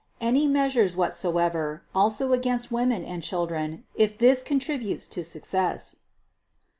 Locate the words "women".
2.71-3.05